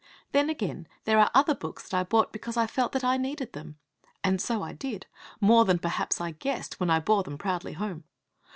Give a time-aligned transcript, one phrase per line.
[0.31, 3.53] Then, again, there are other books that I bought because I felt that I needed
[3.53, 3.77] them.
[4.23, 5.05] And so I did,
[5.39, 8.05] more than perhaps I guessed when I bore them proudly home.